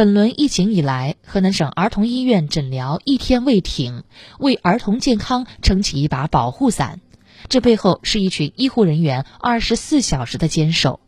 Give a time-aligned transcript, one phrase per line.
[0.00, 4.04] 本轮疫情以来，河南省儿童医院诊疗一天未停，
[4.38, 7.02] 为儿童健康撑起一把保护伞。
[7.50, 11.00] 这背后是一群医护人员二十四小时的坚守。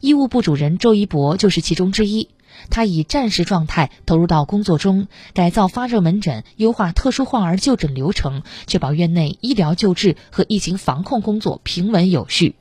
[0.00, 2.30] 医务部主任周一博就是其中之一。
[2.70, 12.54] 他以战时状态投入到工作中，改造发热门诊，优化特殊患儿就诊流程，确保院内医疗救治和疫情防控工作平稳有序。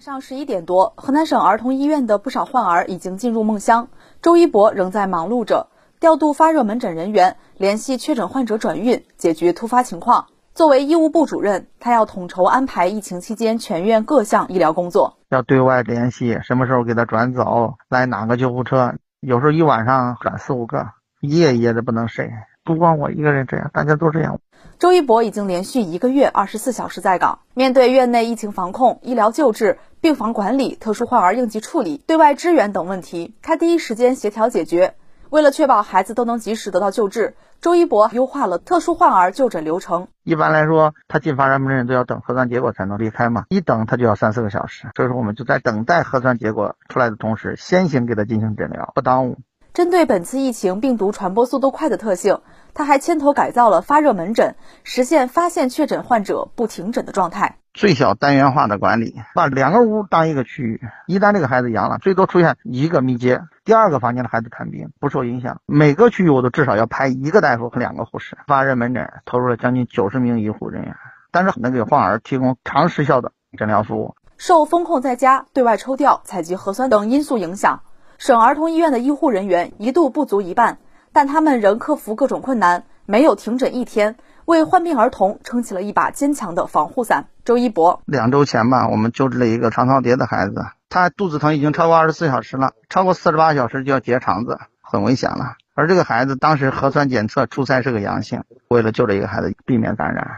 [0.00, 3.88] 上十一点多，河南省儿童医院的不少患儿已经进入梦乡。
[4.22, 5.68] 周一博仍在忙碌着，
[6.00, 10.26] 调度发热门诊人员，联系确诊患者转运，解决突发情况。
[10.54, 18.94] 作为医务部主任，他要统筹安排疫情期间全院各项医疗工作，要对外联系什么时候给他转走，来哪个救护车。
[19.20, 20.86] 有时候一晚上转四五个，
[21.20, 22.30] 夜夜的不能睡。
[22.64, 24.40] 不光我一个人这样，大家都这样。
[24.78, 29.78] 周一博已经连续一个月二十四小时在岗，面对院内疫情防控、医疗救治。
[30.00, 34.94] 病房管理、特殊患儿应急处理、对外支援等问题，他第一时间协调解决。
[35.28, 40.08] 为了确保孩子都能及时得到救治，周一博优化了特殊患儿就诊流程。
[40.24, 44.88] 一般来说，他进发热门诊都要等核酸结果才能离开嘛，一等他就要三四个小时。
[44.96, 49.36] 所以说，我们就在等待核酸结果出来的同时，先行给他进行诊疗，不耽误。
[49.72, 52.40] 针对本次疫情病毒传播速度快的特性，
[52.74, 57.58] 他还牵头改造了发热门诊，实现发现确诊患者不停诊的状态。
[57.72, 60.80] 最小单元化的管理，把两个屋当一个区域。
[61.06, 65.60] 一旦这个孩子阳了，最多出现一个密接，第二个房间的孩子看病不受影响。
[65.66, 68.36] 每个区域我都至少要派一个大夫和两个护士。
[68.48, 70.96] 发热门诊投入了将近九十名医护人员，
[71.30, 74.16] 但是能给患儿提供长时效的诊疗服务。
[74.36, 77.82] 受风控在家、对外抽调、采集核酸等因素影响，
[78.20, 80.76] 省儿童医院的医护人员一度不足一半，
[81.10, 84.16] 但他们仍克服各种困难，没有停诊一天。
[84.44, 87.28] 为患病儿童撑起了一把坚强的防护伞。
[87.46, 95.54] 周一博，两周前吧，我们救治了一个肠套叠的孩子，他肚子疼已经超过二十四小时了，超过四十八小时就要结肠子，很危险了。
[95.74, 100.28] 而这个孩子当时核酸检测初筛是个阳性，为了救这一个孩子，避免感染，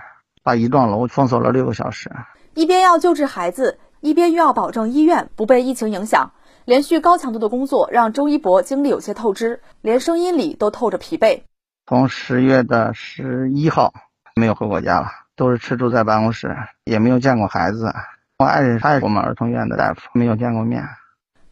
[0.45, 2.13] 把一幢楼封锁了六个小时。
[2.55, 6.31] 一边要救治孩子，一边又要保证医院不被疫情影响，
[6.65, 11.43] 连续高强度的工作让周一博精力有些透支，连声音里都透着疲惫。
[11.87, 13.93] 从十月的十一号
[14.37, 17.93] 没有回过家了，都是吃住在办公室，也没有见过孩子。
[18.39, 20.89] 我爱人他也是我们儿童医院的大夫，没有见过面。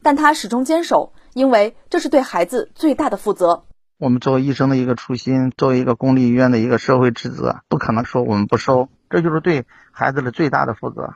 [0.02, 3.64] 但他始终坚守，因为这是对孩子最大的负责。
[3.98, 11.14] 我们作为医生的一个初心，作为一个公立医院的一个社会职责，不可能说我们不收，这就是对孩子的最大的负责。